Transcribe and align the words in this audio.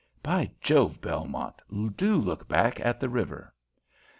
By 0.23 0.49
Jove, 0.61 0.99
Belmont, 0.99 1.53
do 1.95 2.15
look 2.15 2.47
back 2.47 2.79
at 2.79 2.99
the 2.99 3.07
river." 3.07 3.53